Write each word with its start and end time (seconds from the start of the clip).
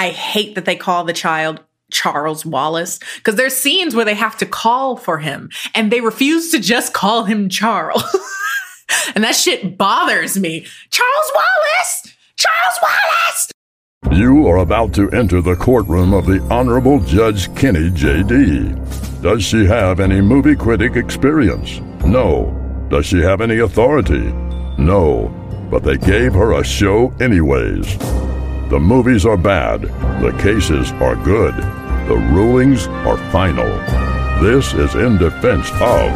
I 0.00 0.08
hate 0.08 0.54
that 0.54 0.64
they 0.64 0.76
call 0.76 1.04
the 1.04 1.12
child 1.12 1.60
Charles 1.92 2.46
Wallace 2.46 3.00
because 3.16 3.34
there's 3.34 3.54
scenes 3.54 3.94
where 3.94 4.06
they 4.06 4.14
have 4.14 4.38
to 4.38 4.46
call 4.46 4.96
for 4.96 5.18
him 5.18 5.50
and 5.74 5.92
they 5.92 6.00
refuse 6.00 6.50
to 6.52 6.58
just 6.58 6.94
call 6.94 7.24
him 7.24 7.50
Charles. 7.50 8.02
and 9.14 9.22
that 9.22 9.36
shit 9.36 9.76
bothers 9.76 10.38
me. 10.38 10.66
Charles 10.88 11.32
Wallace! 11.34 12.16
Charles 12.36 12.78
Wallace! 12.80 14.18
You 14.18 14.46
are 14.48 14.56
about 14.56 14.94
to 14.94 15.10
enter 15.10 15.42
the 15.42 15.54
courtroom 15.54 16.14
of 16.14 16.24
the 16.24 16.40
Honorable 16.50 17.00
Judge 17.00 17.54
Kennie 17.54 17.90
J.D. 17.90 18.74
Does 19.20 19.44
she 19.44 19.66
have 19.66 20.00
any 20.00 20.22
movie 20.22 20.56
critic 20.56 20.96
experience? 20.96 21.78
No. 22.06 22.56
Does 22.88 23.04
she 23.04 23.20
have 23.20 23.42
any 23.42 23.58
authority? 23.58 24.32
No. 24.78 25.28
But 25.70 25.82
they 25.82 25.98
gave 25.98 26.32
her 26.32 26.54
a 26.54 26.64
show 26.64 27.12
anyways. 27.20 28.29
The 28.70 28.78
movies 28.78 29.26
are 29.26 29.36
bad. 29.36 29.82
The 30.22 30.30
cases 30.40 30.92
are 31.02 31.16
good. 31.16 31.56
The 32.06 32.14
rulings 32.30 32.86
are 32.86 33.16
final. 33.32 33.66
This 34.40 34.72
is 34.74 34.94
in 34.94 35.18
defense 35.18 35.68
of. 35.80 36.12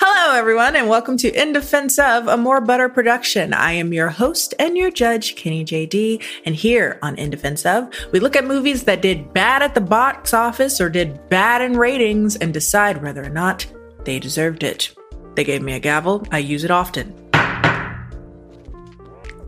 Hello, 0.00 0.34
everyone, 0.34 0.76
and 0.76 0.88
welcome 0.88 1.18
to 1.18 1.30
In 1.30 1.52
Defense 1.52 1.98
of 1.98 2.26
a 2.26 2.38
More 2.38 2.62
Butter 2.62 2.88
production. 2.88 3.52
I 3.52 3.72
am 3.72 3.92
your 3.92 4.08
host 4.08 4.54
and 4.58 4.78
your 4.78 4.90
judge, 4.90 5.36
Kennie 5.36 5.66
JD. 5.66 6.22
And 6.46 6.54
here 6.54 6.98
on 7.02 7.16
In 7.16 7.28
Defense 7.28 7.66
of, 7.66 7.90
we 8.12 8.18
look 8.18 8.34
at 8.34 8.46
movies 8.46 8.84
that 8.84 9.02
did 9.02 9.34
bad 9.34 9.60
at 9.60 9.74
the 9.74 9.82
box 9.82 10.32
office 10.32 10.80
or 10.80 10.88
did 10.88 11.28
bad 11.28 11.60
in 11.60 11.76
ratings 11.76 12.36
and 12.36 12.54
decide 12.54 13.02
whether 13.02 13.22
or 13.22 13.28
not 13.28 13.66
they 14.06 14.18
deserved 14.18 14.62
it. 14.62 14.94
They 15.34 15.44
gave 15.44 15.60
me 15.60 15.74
a 15.74 15.80
gavel, 15.80 16.26
I 16.32 16.38
use 16.38 16.64
it 16.64 16.70
often. 16.70 17.23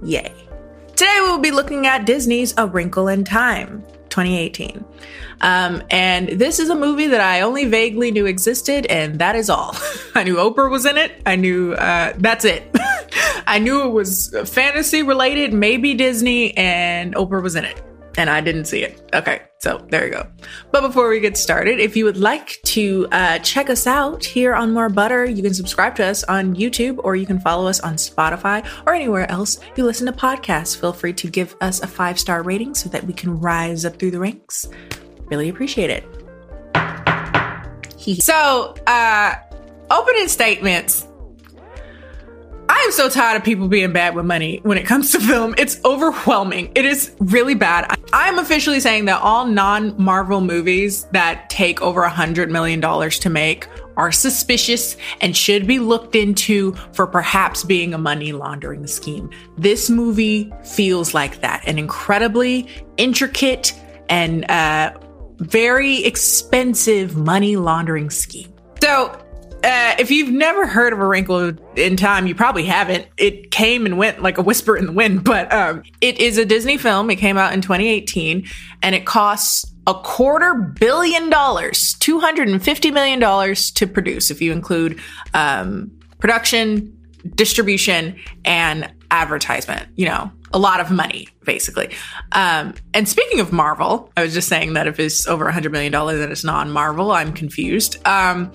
Yay. 0.07 0.33
Today 0.95 1.19
we 1.21 1.31
will 1.31 1.39
be 1.39 1.51
looking 1.51 1.89
at 1.89 2.07
Disney's 2.07 2.55
A 2.57 2.67
Wrinkle 2.67 3.09
in 3.09 3.25
Time. 3.25 3.85
2018. 4.09 4.83
Um, 5.43 5.83
and 5.91 6.29
this 6.29 6.59
is 6.59 6.71
a 6.71 6.75
movie 6.75 7.09
that 7.09 7.21
I 7.21 7.43
only 7.43 7.67
vaguely 7.67 8.11
knew 8.13 8.25
existed, 8.25 8.87
and 8.87 9.19
that 9.19 9.37
is 9.37 9.51
all. 9.51 9.77
I 10.15 10.23
knew 10.23 10.37
Oprah 10.37 10.71
was 10.71 10.87
in 10.87 10.97
it. 10.97 11.21
I 11.27 11.37
knew 11.37 11.75
uh, 11.75 12.15
that's 12.17 12.47
it. 12.47 12.75
I 13.47 13.59
knew 13.59 13.83
it 13.83 13.91
was 13.91 14.35
fantasy 14.47 15.03
related, 15.03 15.53
maybe 15.53 15.93
Disney, 15.93 16.57
and 16.57 17.15
Oprah 17.15 17.43
was 17.43 17.57
in 17.57 17.65
it 17.65 17.86
and 18.17 18.31
I 18.31 18.41
didn't 18.41 18.65
see 18.67 18.83
it. 18.83 19.01
Okay, 19.15 19.43
so 19.59 19.85
there 19.91 20.07
you 20.07 20.13
go. 20.13 20.27
But 20.71 20.83
before 20.83 21.09
we 21.09 21.21
get 21.21 21.37
started, 21.37 21.79
if 21.79 21.97
you 21.97 22.05
would 22.05 22.17
like 22.17 22.59
to 22.65 23.07
uh, 23.13 23.39
check 23.41 23.71
us 23.71 23.87
out 23.87 24.25
here 24.25 24.55
on 24.55 24.73
More 24.73 24.89
Butter, 24.89 25.25
you 25.25 25.43
can 25.43 25.55
subscribe 25.55 25.95
to 25.97 26.05
us 26.05 26.25
on 26.25 26.55
YouTube 26.55 27.01
or 27.05 27.17
you 27.17 27.27
can 27.27 27.41
follow 27.41 27.67
us 27.67 27.81
on 27.81 27.95
Spotify 27.95 28.67
or 28.87 28.95
anywhere 28.95 29.31
else 29.31 29.59
you 29.77 29.85
listen 29.85 30.07
to 30.07 30.13
podcasts. 30.13 30.79
Feel 30.79 30.93
free 30.93 31.13
to 31.15 31.29
give 31.29 31.55
us 31.61 31.83
a 31.83 31.87
five 31.87 32.19
star 32.19 32.43
rating 32.43 32.75
so 32.75 32.89
that 32.89 33.05
we 33.05 33.13
can 33.13 33.39
rise 33.39 33.85
up 33.85 33.99
through 33.99 34.11
the 34.11 34.21
ranks. 34.21 34.67
Really 35.27 35.49
appreciate 35.49 35.91
it. 35.91 36.05
so, 38.23 38.75
uh, 38.87 39.35
opening 39.91 40.29
statements 40.29 41.06
I 42.87 42.89
am 42.89 42.93
so 42.93 43.09
tired 43.09 43.37
of 43.37 43.43
people 43.43 43.67
being 43.67 43.93
bad 43.93 44.15
with 44.15 44.27
money 44.27 44.61
when 44.63 44.79
it 44.79 44.87
comes 44.87 45.11
to 45.11 45.19
film. 45.19 45.57
It's 45.59 45.81
overwhelming. 45.85 46.71
It 46.77 46.85
is 46.85 47.17
really 47.19 47.57
bad. 47.57 47.99
I'm 48.13 48.39
officially 48.39 48.79
saying 48.79 49.07
that 49.07 49.21
all 49.23 49.45
non 49.45 50.01
Marvel 50.01 50.41
movies 50.41 51.03
that 51.07 51.51
take 51.51 51.83
over 51.83 52.05
a 52.05 52.11
$100 52.13 52.49
million 52.49 52.81
to 52.81 53.29
make 53.29 53.67
are 53.97 54.13
suspicious 54.13 54.97
and 55.21 55.37
should 55.37 55.67
be 55.67 55.81
looked 55.81 56.15
into 56.15 56.75
for 56.93 57.09
perhaps 57.09 57.65
being 57.65 57.93
a 57.93 57.99
money 57.99 58.31
laundering 58.31 58.87
scheme. 58.87 59.31
This 59.59 59.91
movie 59.91 60.53
feels 60.63 61.13
like 61.13 61.41
that 61.41 61.67
an 61.67 61.81
incredibly 61.81 62.69
intricate 62.99 63.75
and 64.09 64.49
uh, 64.49 64.97
very 65.39 66.05
expensive 66.05 67.17
money 67.17 67.57
laundering 67.57 68.11
scheme. 68.11 68.55
So, 68.81 69.21
uh, 69.67 69.97
if 69.99 70.13
you've 70.13 70.31
never 70.31 70.65
heard 70.65 70.93
of 70.93 71.01
A 71.01 71.07
Wrinkle 71.07 71.55
in 71.75 71.97
Time, 71.97 72.29
you 72.29 72.37
probably 72.37 72.65
haven't. 72.65 73.09
It 73.17 73.51
came 73.51 73.85
and 73.85 73.99
went 73.99 74.23
like 74.23 74.39
a 74.39 74.43
whisper 74.43 74.77
in 74.77 74.87
the 74.87 74.93
wind, 74.93 75.25
but 75.25 75.53
um, 75.53 75.83
it 76.01 76.21
is 76.21 76.39
a 76.39 76.45
Disney 76.45 76.79
film. 76.79 77.11
It 77.11 77.17
came 77.17 77.37
out 77.37 77.53
in 77.53 77.63
2018 77.63 78.47
and 78.83 78.95
it 78.95 79.05
costs 79.07 79.67
a 79.89 79.95
quarter 79.95 80.55
billion 80.55 81.31
dollars, 81.31 81.97
$250 81.97 82.93
million 82.93 83.19
to 83.57 83.87
produce, 83.89 84.31
if 84.31 84.41
you 84.41 84.53
include 84.53 85.01
um, 85.35 85.91
production, 86.21 86.97
distribution, 87.35 88.15
and 88.45 88.93
advertisement. 89.11 89.89
You 89.97 90.07
know, 90.07 90.31
a 90.53 90.61
lot 90.61 90.79
of 90.79 90.93
money, 90.93 91.27
basically. 91.45 91.93
Um, 92.31 92.75
and 92.95 93.09
speaking 93.09 93.41
of 93.41 93.53
Marvel, 93.53 94.13
I 94.17 94.23
was 94.23 94.33
just 94.33 94.49
saying 94.49 94.75
that 94.75 94.87
if 94.87 95.01
it's 95.01 95.27
over 95.27 95.51
$100 95.51 95.73
million, 95.73 95.91
then 95.93 96.31
it's 96.31 96.45
non 96.45 96.71
Marvel. 96.71 97.11
I'm 97.11 97.33
confused. 97.33 97.99
Um, 98.07 98.53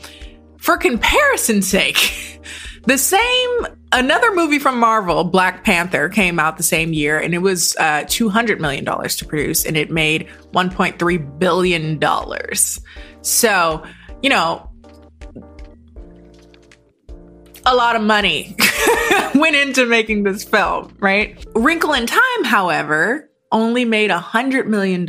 for 0.61 0.77
comparison's 0.77 1.67
sake, 1.67 2.39
the 2.85 2.97
same 2.97 3.67
another 3.91 4.33
movie 4.33 4.59
from 4.59 4.79
Marvel, 4.79 5.23
Black 5.23 5.63
Panther, 5.63 6.07
came 6.07 6.39
out 6.39 6.57
the 6.57 6.63
same 6.63 6.93
year, 6.93 7.19
and 7.19 7.33
it 7.33 7.39
was 7.39 7.75
uh, 7.77 8.05
two 8.07 8.29
hundred 8.29 8.61
million 8.61 8.85
dollars 8.85 9.17
to 9.17 9.25
produce, 9.25 9.65
and 9.65 9.75
it 9.75 9.91
made 9.91 10.29
one 10.51 10.69
point 10.69 10.99
three 10.99 11.17
billion 11.17 11.99
dollars. 11.99 12.79
So, 13.21 13.83
you 14.21 14.29
know, 14.29 14.69
a 17.65 17.75
lot 17.75 17.95
of 17.95 18.01
money 18.01 18.55
went 19.35 19.55
into 19.55 19.85
making 19.85 20.23
this 20.23 20.43
film, 20.43 20.95
right? 20.99 21.43
Wrinkle 21.55 21.93
in 21.93 22.05
Time, 22.05 22.43
however, 22.43 23.30
only 23.51 23.85
made 23.85 24.09
$100 24.09 24.65
million 24.67 25.01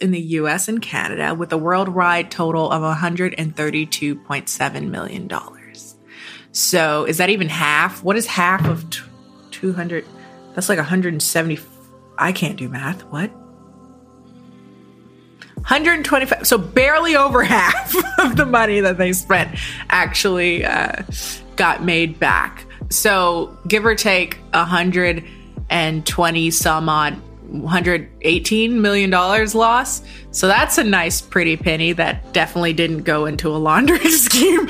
in 0.00 0.10
the 0.10 0.20
US 0.20 0.68
and 0.68 0.80
Canada 0.80 1.34
with 1.34 1.52
a 1.52 1.58
worldwide 1.58 2.30
total 2.30 2.70
of 2.70 2.80
$132.7 2.82 4.90
million. 4.90 5.30
So 6.52 7.04
is 7.04 7.18
that 7.18 7.28
even 7.30 7.48
half? 7.48 8.02
What 8.02 8.16
is 8.16 8.26
half 8.26 8.64
of 8.66 8.84
200? 9.50 10.06
That's 10.54 10.68
like 10.68 10.78
170. 10.78 11.60
I 12.16 12.32
can't 12.32 12.56
do 12.56 12.68
math. 12.68 13.02
What? 13.04 13.30
125. 15.56 16.46
So 16.46 16.58
barely 16.58 17.16
over 17.16 17.42
half 17.42 17.94
of 18.18 18.36
the 18.36 18.46
money 18.46 18.80
that 18.80 18.98
they 18.98 19.12
spent 19.12 19.58
actually 19.88 20.64
uh, 20.64 21.02
got 21.56 21.82
made 21.82 22.20
back. 22.20 22.66
So 22.90 23.56
give 23.66 23.84
or 23.84 23.94
take 23.94 24.38
120 24.52 26.50
some 26.50 26.88
odd 26.88 27.20
118 27.48 28.80
million 28.80 29.10
dollars 29.10 29.54
loss. 29.54 30.02
So 30.30 30.48
that's 30.48 30.78
a 30.78 30.84
nice 30.84 31.20
pretty 31.20 31.56
penny 31.56 31.92
that 31.92 32.32
definitely 32.32 32.72
didn't 32.72 33.02
go 33.02 33.26
into 33.26 33.48
a 33.48 33.58
laundering 33.58 34.00
scheme. 34.10 34.66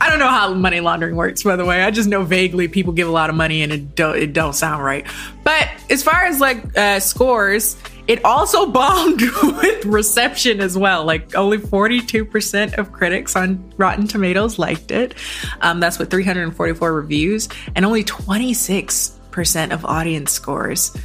I 0.00 0.08
don't 0.10 0.18
know 0.18 0.28
how 0.28 0.52
money 0.54 0.80
laundering 0.80 1.16
works, 1.16 1.42
by 1.42 1.56
the 1.56 1.64
way. 1.64 1.82
I 1.82 1.90
just 1.90 2.08
know 2.08 2.24
vaguely 2.24 2.68
people 2.68 2.92
give 2.92 3.08
a 3.08 3.12
lot 3.12 3.30
of 3.30 3.36
money 3.36 3.62
and 3.62 3.72
it 3.72 3.94
don't 3.94 4.16
it 4.16 4.32
don't 4.32 4.54
sound 4.54 4.82
right. 4.82 5.06
But 5.44 5.68
as 5.90 6.02
far 6.02 6.24
as 6.24 6.40
like 6.40 6.76
uh, 6.76 7.00
scores, 7.00 7.76
it 8.06 8.24
also 8.24 8.66
bombed 8.70 9.20
with 9.42 9.84
reception 9.84 10.60
as 10.60 10.76
well. 10.76 11.04
Like 11.04 11.34
only 11.34 11.58
42% 11.58 12.74
of 12.74 12.92
critics 12.92 13.36
on 13.36 13.72
Rotten 13.76 14.06
Tomatoes 14.06 14.58
liked 14.58 14.90
it. 14.90 15.14
Um, 15.60 15.80
that's 15.80 15.98
with 15.98 16.10
344 16.10 16.92
reviews, 16.92 17.48
and 17.74 17.84
only 17.84 18.04
26% 18.04 19.72
of 19.72 19.84
audience 19.84 20.32
scores 20.32 20.96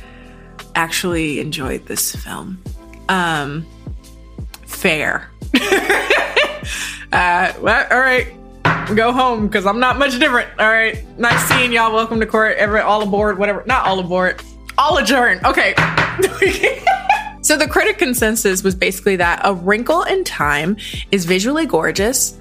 actually 0.75 1.39
enjoyed 1.39 1.85
this 1.85 2.15
film. 2.15 2.61
Um, 3.07 3.65
fair. 4.65 5.29
uh, 7.11 7.53
well, 7.61 7.87
all 7.91 7.99
right. 7.99 8.27
Go 8.95 9.11
home 9.11 9.47
because 9.47 9.65
I'm 9.65 9.79
not 9.79 9.99
much 9.99 10.17
different. 10.19 10.49
All 10.59 10.67
right. 10.69 11.05
Nice 11.19 11.43
seeing 11.47 11.71
y'all. 11.71 11.93
Welcome 11.93 12.19
to 12.19 12.25
court. 12.25 12.57
Every 12.57 12.79
all 12.79 13.01
aboard, 13.01 13.37
whatever. 13.37 13.63
Not 13.65 13.85
all 13.85 13.99
aboard. 13.99 14.41
All 14.77 14.97
adjourned. 14.97 15.43
Okay. 15.45 15.73
so 17.41 17.57
the 17.57 17.67
critic 17.69 17.97
consensus 17.97 18.63
was 18.63 18.75
basically 18.75 19.15
that 19.17 19.41
A 19.43 19.53
Wrinkle 19.53 20.03
in 20.03 20.23
Time 20.23 20.77
is 21.11 21.25
visually 21.25 21.65
gorgeous, 21.65 22.38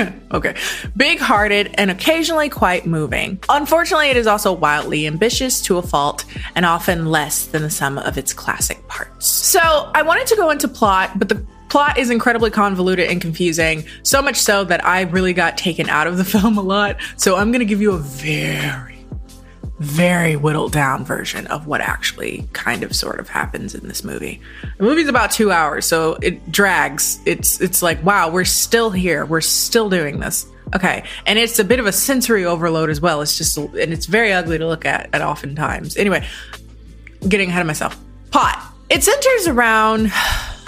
okay. 0.32 0.54
Big 0.96 1.18
hearted 1.18 1.74
and 1.74 1.90
occasionally 1.90 2.48
quite 2.48 2.86
moving. 2.86 3.38
Unfortunately, 3.48 4.08
it 4.08 4.16
is 4.16 4.26
also 4.26 4.52
wildly 4.52 5.06
ambitious 5.06 5.60
to 5.62 5.78
a 5.78 5.82
fault 5.82 6.24
and 6.54 6.64
often 6.64 7.06
less 7.06 7.46
than 7.46 7.62
the 7.62 7.70
sum 7.70 7.98
of 7.98 8.18
its 8.18 8.32
classic 8.32 8.86
parts. 8.88 9.26
So, 9.26 9.60
I 9.94 10.02
wanted 10.02 10.26
to 10.28 10.36
go 10.36 10.50
into 10.50 10.68
plot, 10.68 11.18
but 11.18 11.28
the 11.28 11.44
plot 11.68 11.98
is 11.98 12.10
incredibly 12.10 12.50
convoluted 12.50 13.10
and 13.10 13.20
confusing, 13.20 13.84
so 14.02 14.20
much 14.22 14.36
so 14.36 14.64
that 14.64 14.84
I 14.84 15.02
really 15.02 15.32
got 15.32 15.56
taken 15.56 15.88
out 15.88 16.06
of 16.06 16.16
the 16.16 16.24
film 16.32 16.58
a 16.58 16.62
lot. 16.62 16.96
So, 17.16 17.36
I'm 17.36 17.50
going 17.50 17.60
to 17.60 17.66
give 17.66 17.80
you 17.80 17.92
a 17.92 17.98
very 17.98 19.01
very 19.82 20.36
whittled 20.36 20.72
down 20.72 21.04
version 21.04 21.46
of 21.48 21.66
what 21.66 21.80
actually 21.80 22.48
kind 22.52 22.82
of 22.82 22.94
sort 22.94 23.20
of 23.20 23.28
happens 23.28 23.74
in 23.74 23.86
this 23.88 24.04
movie. 24.04 24.40
The 24.78 24.84
movie's 24.84 25.08
about 25.08 25.30
two 25.30 25.50
hours, 25.50 25.86
so 25.86 26.14
it 26.22 26.50
drags. 26.50 27.20
It's 27.26 27.60
it's 27.60 27.82
like, 27.82 28.02
wow, 28.04 28.30
we're 28.30 28.44
still 28.44 28.90
here. 28.90 29.26
We're 29.26 29.40
still 29.40 29.90
doing 29.90 30.20
this. 30.20 30.46
Okay. 30.74 31.04
And 31.26 31.38
it's 31.38 31.58
a 31.58 31.64
bit 31.64 31.80
of 31.80 31.86
a 31.86 31.92
sensory 31.92 32.44
overload 32.44 32.88
as 32.88 33.00
well. 33.00 33.20
It's 33.20 33.36
just, 33.36 33.58
and 33.58 33.92
it's 33.92 34.06
very 34.06 34.32
ugly 34.32 34.58
to 34.58 34.66
look 34.66 34.86
at 34.86 35.10
at 35.12 35.20
oftentimes. 35.20 35.96
Anyway, 35.96 36.26
getting 37.28 37.50
ahead 37.50 37.60
of 37.60 37.66
myself. 37.66 37.98
Pot. 38.30 38.72
It 38.88 39.02
centers 39.02 39.48
around, 39.48 40.12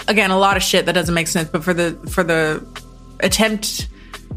again, 0.07 0.31
a 0.31 0.37
lot 0.37 0.57
of 0.57 0.63
shit 0.63 0.85
that 0.85 0.93
doesn't 0.93 1.15
make 1.15 1.27
sense, 1.27 1.49
but 1.49 1.63
for 1.63 1.73
the, 1.73 1.93
for 2.09 2.23
the 2.23 2.65
attempt, 3.19 3.87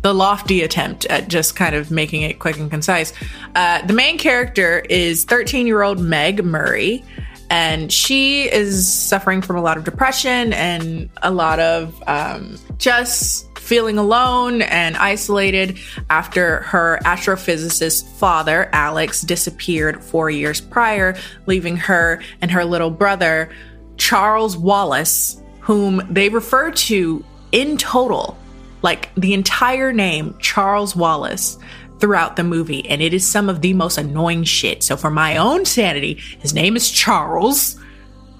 the 0.08 0.14
lofty 0.14 0.62
attempt 0.62 1.04
at 1.06 1.28
just 1.28 1.54
kind 1.54 1.74
of 1.74 1.90
making 1.90 2.22
it 2.22 2.38
quick 2.38 2.56
and 2.56 2.70
concise, 2.70 3.12
uh, 3.54 3.84
the 3.84 3.92
main 3.92 4.16
character 4.16 4.78
is 4.88 5.24
13 5.24 5.66
year 5.66 5.82
old 5.82 6.00
Meg 6.00 6.42
Murry 6.42 7.04
and 7.50 7.92
she 7.92 8.50
is 8.50 8.90
suffering 8.90 9.42
from 9.42 9.56
a 9.56 9.60
lot 9.60 9.76
of 9.76 9.84
depression 9.84 10.54
and 10.54 11.10
a 11.22 11.30
lot 11.30 11.60
of 11.60 12.02
um, 12.06 12.56
just 12.78 13.58
feeling 13.58 13.98
alone 13.98 14.62
and 14.62 14.96
isolated 14.96 15.78
after 16.08 16.60
her 16.60 16.98
astrophysicist 17.04 18.08
father, 18.18 18.70
Alex, 18.72 19.20
disappeared 19.20 20.02
four 20.02 20.30
years 20.30 20.58
prior, 20.58 21.18
leaving 21.44 21.76
her 21.76 22.22
and 22.40 22.50
her 22.50 22.64
little 22.64 22.90
brother, 22.90 23.50
Charles 23.98 24.56
Wallace, 24.56 25.42
whom 25.60 26.00
they 26.08 26.30
refer 26.30 26.70
to 26.70 27.22
in 27.52 27.76
total, 27.76 28.38
like 28.82 29.14
the 29.14 29.34
entire 29.34 29.92
name, 29.92 30.36
Charles 30.38 30.94
Wallace, 30.94 31.58
throughout 31.98 32.36
the 32.36 32.44
movie. 32.44 32.88
And 32.88 33.02
it 33.02 33.12
is 33.12 33.26
some 33.26 33.48
of 33.48 33.60
the 33.60 33.74
most 33.74 33.98
annoying 33.98 34.44
shit. 34.44 34.82
So, 34.82 34.96
for 34.96 35.10
my 35.10 35.36
own 35.36 35.64
sanity, 35.64 36.14
his 36.40 36.54
name 36.54 36.76
is 36.76 36.90
Charles, 36.90 37.76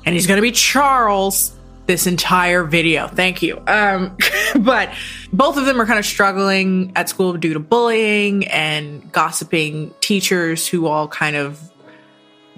and 0.05 0.15
he's 0.15 0.27
gonna 0.27 0.43
be 0.43 0.53
Charles 0.53 1.55
this 1.89 2.07
entire 2.07 2.65
video. 2.65 3.09
Thank 3.09 3.43
you. 3.43 3.61
Um, 3.67 4.17
but 4.61 4.91
both 5.33 5.57
of 5.57 5.65
them 5.65 5.81
are 5.81 5.87
kind 5.87 5.99
of 5.99 6.05
struggling 6.05 6.93
at 6.95 7.09
school 7.09 7.33
due 7.33 7.55
to 7.55 7.61
bullying 7.61 8.47
and 8.47 9.11
gossiping 9.11 9.93
teachers 10.01 10.69
who 10.69 10.87
all 10.87 11.09
kind 11.09 11.35
of 11.35 11.59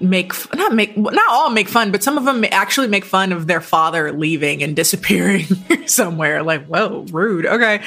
make 0.01 0.33
not 0.55 0.75
make 0.75 0.97
not 0.97 1.31
all 1.31 1.51
make 1.51 1.69
fun, 1.69 1.91
but 1.91 2.03
some 2.03 2.19
of 2.19 2.25
them 2.25 2.45
actually 2.51 2.89
make 2.89 3.05
fun 3.05 3.33
of 3.33 3.47
their 3.47 3.61
father 3.61 4.13
leaving 4.13 4.63
and 4.63 4.75
disappearing 4.81 5.47
somewhere. 5.87 6.43
Like, 6.43 6.67
whoa, 6.67 7.07
rude. 7.11 7.47
Okay. 7.47 7.83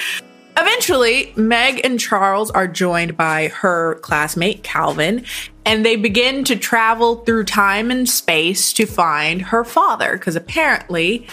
Eventually, 0.55 1.33
Meg 1.35 1.81
and 1.83 1.99
Charles 1.99 2.51
are 2.51 2.67
joined 2.67 3.17
by 3.17 3.47
her 3.47 3.95
classmate 4.01 4.63
Calvin, 4.63 5.25
and 5.65 5.83
they 5.83 5.95
begin 5.95 6.43
to 6.43 6.55
travel 6.55 7.17
through 7.17 7.45
time 7.45 7.89
and 7.89 8.07
space 8.07 8.71
to 8.73 8.85
find 8.85 9.41
her 9.41 9.63
father 9.63 10.13
because 10.15 10.35
apparently 10.35 11.25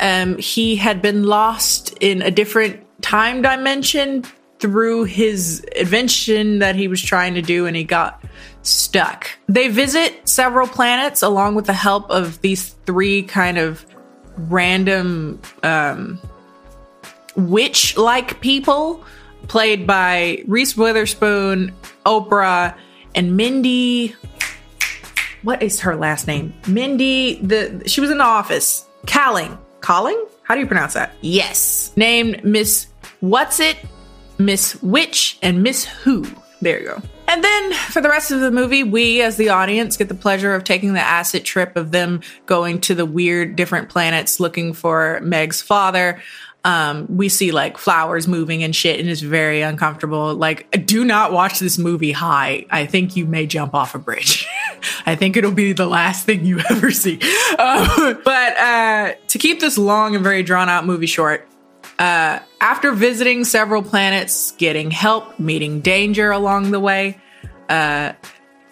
um, 0.00 0.36
he 0.36 0.76
had 0.76 1.00
been 1.00 1.24
lost 1.24 1.96
in 2.00 2.20
a 2.20 2.30
different 2.30 2.84
time 3.00 3.40
dimension 3.40 4.24
through 4.60 5.04
his 5.04 5.60
invention 5.76 6.58
that 6.58 6.74
he 6.74 6.88
was 6.88 7.02
trying 7.02 7.34
to 7.34 7.42
do 7.42 7.66
and 7.66 7.76
he 7.76 7.84
got 7.84 8.22
stuck. 8.62 9.30
They 9.48 9.68
visit 9.68 10.28
several 10.28 10.66
planets 10.66 11.22
along 11.22 11.54
with 11.54 11.66
the 11.66 11.72
help 11.72 12.10
of 12.10 12.40
these 12.40 12.70
three 12.86 13.22
kind 13.22 13.58
of 13.58 13.84
random 14.36 15.40
um, 15.62 16.20
witch 17.36 17.96
like 17.96 18.40
people 18.40 19.04
played 19.46 19.86
by 19.86 20.42
Reese 20.46 20.76
Witherspoon, 20.76 21.72
Oprah, 22.04 22.76
and 23.14 23.36
Mindy. 23.36 24.14
What 25.42 25.62
is 25.62 25.80
her 25.80 25.96
last 25.96 26.26
name? 26.26 26.52
Mindy. 26.66 27.40
The 27.40 27.84
she 27.86 28.00
was 28.00 28.10
in 28.10 28.18
the 28.18 28.24
office. 28.24 28.86
Kaling. 29.06 29.58
Kaling? 29.80 30.20
How 30.42 30.54
do 30.54 30.60
you 30.60 30.66
pronounce 30.66 30.94
that? 30.94 31.12
Yes. 31.20 31.92
Named 31.96 32.42
Miss 32.44 32.88
Whatsit, 33.22 33.76
Miss 34.38 34.80
Which, 34.82 35.38
and 35.42 35.62
Miss 35.62 35.84
Who. 35.84 36.26
There 36.60 36.80
you 36.80 36.86
go. 36.86 37.02
And 37.28 37.44
then 37.44 37.72
for 37.72 38.00
the 38.00 38.08
rest 38.08 38.30
of 38.30 38.40
the 38.40 38.50
movie, 38.50 38.82
we 38.82 39.22
as 39.22 39.36
the 39.36 39.50
audience 39.50 39.96
get 39.96 40.08
the 40.08 40.14
pleasure 40.14 40.54
of 40.54 40.64
taking 40.64 40.94
the 40.94 41.00
acid 41.00 41.44
trip 41.44 41.76
of 41.76 41.90
them 41.90 42.22
going 42.46 42.80
to 42.82 42.94
the 42.94 43.06
weird 43.06 43.54
different 43.54 43.90
planets 43.90 44.40
looking 44.40 44.72
for 44.72 45.20
Meg's 45.22 45.60
father 45.60 46.20
um, 46.64 47.06
we 47.08 47.28
see 47.28 47.52
like 47.52 47.78
flowers 47.78 48.26
moving 48.26 48.62
and 48.62 48.74
shit, 48.74 48.98
and 49.00 49.08
it's 49.08 49.20
very 49.20 49.62
uncomfortable. 49.62 50.34
Like, 50.34 50.86
do 50.86 51.04
not 51.04 51.32
watch 51.32 51.60
this 51.60 51.78
movie 51.78 52.12
high. 52.12 52.66
I 52.70 52.84
think 52.86 53.16
you 53.16 53.26
may 53.26 53.46
jump 53.46 53.74
off 53.74 53.94
a 53.94 53.98
bridge. 53.98 54.46
I 55.06 55.14
think 55.14 55.36
it'll 55.36 55.52
be 55.52 55.72
the 55.72 55.86
last 55.86 56.26
thing 56.26 56.44
you 56.44 56.60
ever 56.70 56.90
see. 56.90 57.20
Uh, 57.58 58.14
but 58.24 58.56
uh, 58.58 59.12
to 59.28 59.38
keep 59.38 59.60
this 59.60 59.78
long 59.78 60.14
and 60.14 60.24
very 60.24 60.42
drawn 60.42 60.68
out 60.68 60.84
movie 60.84 61.06
short, 61.06 61.48
uh, 61.98 62.38
after 62.60 62.92
visiting 62.92 63.44
several 63.44 63.82
planets, 63.82 64.52
getting 64.52 64.90
help, 64.90 65.38
meeting 65.38 65.80
danger 65.80 66.30
along 66.30 66.70
the 66.70 66.80
way, 66.80 67.20
uh, 67.68 68.12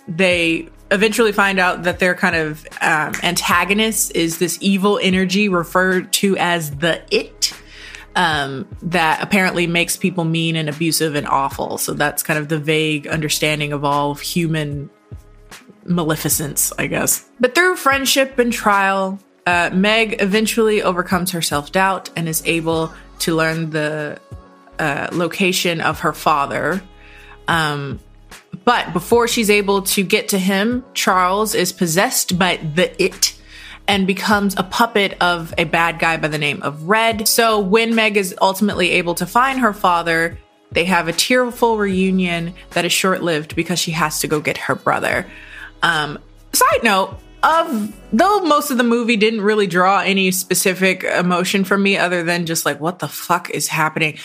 they 0.09 0.69
eventually 0.91 1.33
find 1.33 1.59
out 1.59 1.83
that 1.83 1.99
their 1.99 2.15
kind 2.15 2.37
of 2.37 2.67
um, 2.81 3.13
antagonist 3.23 4.15
is 4.15 4.39
this 4.39 4.59
evil 4.61 5.01
energy 5.03 5.49
referred 5.49 6.13
to 6.13 6.37
as 6.37 6.71
the 6.77 7.03
It 7.11 7.53
um, 8.15 8.67
that 8.83 9.23
apparently 9.23 9.67
makes 9.67 9.97
people 9.97 10.25
mean 10.25 10.57
and 10.57 10.69
abusive 10.69 11.15
and 11.15 11.27
awful. 11.27 11.79
So 11.79 11.93
that's 11.93 12.23
kind 12.23 12.39
of 12.39 12.49
the 12.49 12.59
vague 12.59 13.07
understanding 13.07 13.73
of 13.73 13.85
all 13.85 14.15
human 14.15 14.89
maleficence, 15.85 16.73
I 16.79 16.87
guess. 16.87 17.29
But 17.39 17.55
through 17.55 17.77
friendship 17.77 18.39
and 18.39 18.53
trial, 18.53 19.19
uh, 19.47 19.71
Meg 19.73 20.17
eventually 20.21 20.83
overcomes 20.83 21.31
her 21.33 21.43
self 21.43 21.73
doubt 21.73 22.11
and 22.17 22.29
is 22.29 22.43
able 22.47 22.93
to 23.21 23.35
learn 23.35 23.71
the 23.71 24.21
uh, 24.79 25.09
location 25.13 25.81
of 25.81 26.01
her 26.01 26.13
father. 26.13 26.83
Um, 27.49 28.01
but 28.65 28.93
before 28.93 29.29
she's 29.29 29.51
able 29.51 29.83
to 29.83 30.03
get 30.03 30.31
to 30.31 30.39
him, 30.39 30.85
Charles 30.95 31.55
is 31.55 31.73
possessed 31.73 32.39
by 32.39 32.57
the 32.57 33.03
it 33.03 33.39
and 33.89 34.07
becomes 34.07 34.55
a 34.57 34.63
puppet 34.65 35.17
of 35.21 35.55
a 35.59 35.65
bad 35.65 35.99
guy 35.99 36.17
by 36.17 36.29
the 36.29 36.39
name 36.39 36.63
of 36.63 36.89
Red. 36.89 37.29
So 37.29 37.61
when 37.61 37.95
Meg 37.95 38.17
is 38.17 38.35
ultimately 38.41 38.91
able 38.93 39.15
to 39.17 39.27
find 39.27 39.61
her 39.61 39.73
father, 39.73 40.39
they 40.73 40.85
have 40.87 41.07
a 41.07 41.13
tearful 41.13 41.79
reunion 41.79 42.55
that 42.71 42.85
is 42.85 42.93
short 42.93 43.23
lived 43.23 43.55
because 43.55 43.79
she 43.79 43.93
has 43.93 44.21
to 44.21 44.27
go 44.27 44.41
get 44.41 44.57
her 44.59 44.75
brother. 44.75 45.27
Um, 45.83 46.19
side 46.53 46.83
note, 46.83 47.17
of 47.47 47.93
though 48.13 48.41
most 48.41 48.71
of 48.71 48.77
the 48.77 48.85
movie 48.85 49.17
didn't 49.17 49.41
really 49.41 49.67
draw 49.67 50.01
any 50.01 50.31
specific 50.31 51.05
emotion 51.05 51.65
from 51.65 51.83
me 51.83 51.97
other 51.97 52.23
than 52.23 52.45
just 52.45 52.67
like 52.67 52.81
what 52.81 52.99
the 52.99 53.09
fuck 53.09 53.49
is 53.51 53.69
happening 53.69 54.19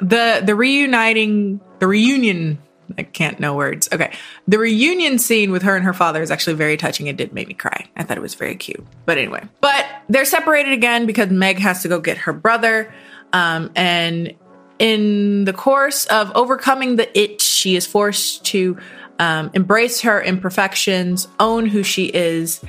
the 0.00 0.42
the 0.44 0.54
reuniting 0.54 1.60
the 1.78 1.86
reunion 1.86 2.58
I 2.98 3.02
can't 3.02 3.40
know 3.40 3.54
words. 3.54 3.88
Okay. 3.92 4.12
The 4.46 4.58
reunion 4.58 5.18
scene 5.18 5.50
with 5.50 5.62
her 5.62 5.74
and 5.74 5.84
her 5.84 5.94
father 5.94 6.22
is 6.22 6.30
actually 6.30 6.54
very 6.54 6.76
touching. 6.76 7.06
It 7.06 7.16
did 7.16 7.32
make 7.32 7.48
me 7.48 7.54
cry. 7.54 7.86
I 7.96 8.02
thought 8.02 8.18
it 8.18 8.20
was 8.20 8.34
very 8.34 8.56
cute. 8.56 8.84
But 9.06 9.18
anyway, 9.18 9.48
but 9.60 9.86
they're 10.08 10.24
separated 10.24 10.72
again 10.72 11.06
because 11.06 11.30
Meg 11.30 11.58
has 11.58 11.82
to 11.82 11.88
go 11.88 12.00
get 12.00 12.18
her 12.18 12.32
brother. 12.32 12.92
Um, 13.32 13.70
and 13.74 14.34
in 14.78 15.44
the 15.44 15.52
course 15.52 16.06
of 16.06 16.30
overcoming 16.34 16.96
the 16.96 17.18
it, 17.18 17.40
she 17.40 17.76
is 17.76 17.86
forced 17.86 18.44
to 18.46 18.78
um, 19.18 19.50
embrace 19.54 20.00
her 20.02 20.22
imperfections, 20.22 21.28
own 21.38 21.66
who 21.66 21.82
she 21.82 22.06
is, 22.06 22.62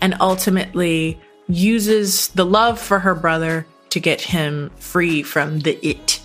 and 0.00 0.14
ultimately 0.20 1.20
uses 1.48 2.28
the 2.28 2.44
love 2.44 2.80
for 2.80 3.00
her 3.00 3.14
brother 3.14 3.66
to 3.90 4.00
get 4.00 4.20
him 4.20 4.70
free 4.76 5.22
from 5.22 5.60
the 5.60 5.78
it. 5.86 6.20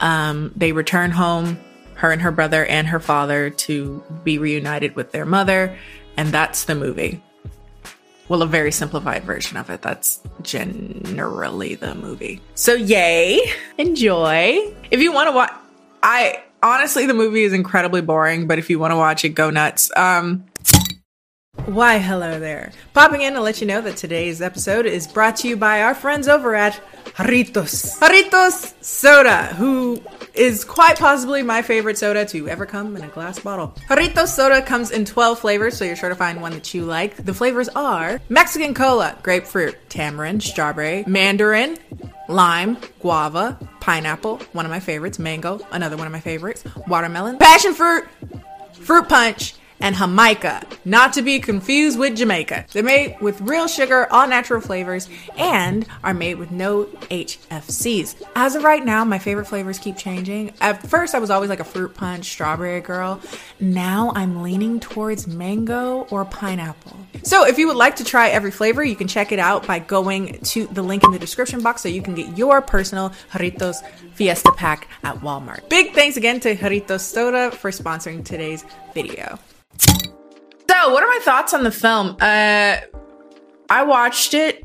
Um, 0.00 0.52
they 0.56 0.72
return 0.72 1.10
home 1.10 1.58
her 1.96 2.12
and 2.12 2.22
her 2.22 2.30
brother 2.30 2.64
and 2.66 2.86
her 2.86 3.00
father 3.00 3.50
to 3.50 4.02
be 4.22 4.38
reunited 4.38 4.94
with 4.96 5.12
their 5.12 5.24
mother. 5.24 5.76
And 6.16 6.28
that's 6.28 6.64
the 6.64 6.74
movie. 6.74 7.22
Well, 8.28 8.42
a 8.42 8.46
very 8.46 8.72
simplified 8.72 9.24
version 9.24 9.56
of 9.56 9.70
it. 9.70 9.82
That's 9.82 10.20
generally 10.42 11.74
the 11.74 11.94
movie. 11.94 12.40
So, 12.54 12.74
yay. 12.74 13.40
Enjoy. 13.78 14.74
If 14.90 15.00
you 15.00 15.12
want 15.12 15.28
to 15.28 15.32
watch, 15.34 15.52
I 16.02 16.42
honestly, 16.66 17.06
the 17.06 17.14
movie 17.14 17.44
is 17.44 17.52
incredibly 17.52 18.00
boring, 18.00 18.46
but 18.46 18.58
if 18.58 18.68
you 18.70 18.78
want 18.78 18.92
to 18.92 18.96
watch 18.96 19.24
it, 19.24 19.30
go 19.30 19.50
nuts. 19.50 19.90
Um, 19.96 20.44
why, 21.64 21.98
hello 21.98 22.38
there. 22.38 22.72
Popping 22.92 23.22
in 23.22 23.32
to 23.34 23.40
let 23.40 23.60
you 23.60 23.66
know 23.66 23.80
that 23.80 23.96
today's 23.96 24.40
episode 24.40 24.86
is 24.86 25.06
brought 25.06 25.36
to 25.36 25.48
you 25.48 25.56
by 25.56 25.82
our 25.82 25.94
friends 25.94 26.28
over 26.28 26.54
at 26.54 26.80
Jarritos. 27.16 27.98
Jarritos 27.98 28.74
Soda, 28.84 29.46
who 29.54 30.00
is 30.34 30.64
quite 30.64 30.98
possibly 30.98 31.42
my 31.42 31.62
favorite 31.62 31.98
soda 31.98 32.24
to 32.26 32.48
ever 32.48 32.66
come 32.66 32.94
in 32.96 33.02
a 33.02 33.08
glass 33.08 33.38
bottle. 33.38 33.74
Jarritos 33.88 34.28
Soda 34.28 34.62
comes 34.62 34.90
in 34.90 35.04
12 35.04 35.38
flavors, 35.38 35.76
so 35.76 35.84
you're 35.84 35.96
sure 35.96 36.10
to 36.10 36.14
find 36.14 36.40
one 36.40 36.52
that 36.52 36.72
you 36.74 36.84
like. 36.84 37.16
The 37.16 37.34
flavors 37.34 37.68
are 37.70 38.20
Mexican 38.28 38.74
Cola, 38.74 39.18
grapefruit, 39.22 39.76
tamarind, 39.88 40.42
strawberry, 40.42 41.04
mandarin, 41.06 41.78
lime, 42.28 42.76
guava, 43.00 43.58
pineapple, 43.80 44.38
one 44.52 44.66
of 44.66 44.70
my 44.70 44.80
favorites, 44.80 45.18
mango, 45.18 45.60
another 45.72 45.96
one 45.96 46.06
of 46.06 46.12
my 46.12 46.20
favorites, 46.20 46.62
watermelon, 46.86 47.38
passion 47.38 47.72
fruit, 47.74 48.04
fruit 48.72 49.08
punch, 49.08 49.54
and 49.80 49.96
Jamaica, 49.96 50.66
not 50.84 51.12
to 51.14 51.22
be 51.22 51.40
confused 51.40 51.98
with 51.98 52.16
Jamaica. 52.16 52.66
They're 52.72 52.82
made 52.82 53.20
with 53.20 53.40
real 53.40 53.68
sugar, 53.68 54.06
all 54.12 54.26
natural 54.26 54.60
flavors, 54.60 55.08
and 55.36 55.86
are 56.02 56.14
made 56.14 56.34
with 56.34 56.50
no 56.50 56.84
HFCs. 56.84 58.22
As 58.34 58.54
of 58.54 58.64
right 58.64 58.84
now, 58.84 59.04
my 59.04 59.18
favorite 59.18 59.46
flavors 59.46 59.78
keep 59.78 59.96
changing. 59.96 60.52
At 60.60 60.86
first, 60.86 61.14
I 61.14 61.18
was 61.18 61.30
always 61.30 61.50
like 61.50 61.60
a 61.60 61.64
fruit 61.64 61.94
punch, 61.94 62.26
strawberry 62.26 62.80
girl. 62.80 63.20
Now 63.60 64.12
I'm 64.14 64.42
leaning 64.42 64.80
towards 64.80 65.26
mango 65.26 66.06
or 66.10 66.24
pineapple. 66.24 66.96
So 67.22 67.46
if 67.46 67.58
you 67.58 67.66
would 67.66 67.76
like 67.76 67.96
to 67.96 68.04
try 68.04 68.28
every 68.28 68.50
flavor, 68.50 68.84
you 68.84 68.96
can 68.96 69.08
check 69.08 69.32
it 69.32 69.38
out 69.38 69.66
by 69.66 69.78
going 69.78 70.38
to 70.40 70.66
the 70.68 70.82
link 70.82 71.04
in 71.04 71.10
the 71.10 71.18
description 71.18 71.62
box 71.62 71.82
so 71.82 71.88
you 71.88 72.02
can 72.02 72.14
get 72.14 72.36
your 72.38 72.62
personal 72.62 73.10
Jarritos 73.32 73.84
Fiesta 74.14 74.52
Pack 74.52 74.88
at 75.02 75.16
Walmart. 75.16 75.68
Big 75.68 75.92
thanks 75.92 76.16
again 76.16 76.40
to 76.40 76.54
Jarritos 76.54 77.00
Soda 77.00 77.50
for 77.50 77.70
sponsoring 77.70 78.24
today's 78.24 78.64
video. 78.94 79.38
So, 80.86 80.92
what 80.92 81.02
are 81.02 81.08
my 81.08 81.18
thoughts 81.20 81.52
on 81.52 81.64
the 81.64 81.72
film? 81.72 82.16
Uh, 82.20 82.76
I 83.68 83.82
watched 83.82 84.34
it, 84.34 84.64